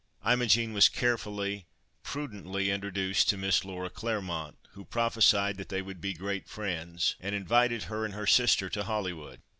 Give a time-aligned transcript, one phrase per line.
[0.27, 1.67] Imogen was carefully,
[2.01, 7.35] prudently, introduced to Miss Laura Claremont, who prophesied that they would be great friends, and
[7.35, 9.41] invited her and her sister to Hollywood.